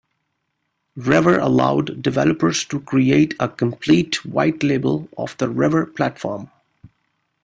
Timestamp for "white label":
4.25-5.07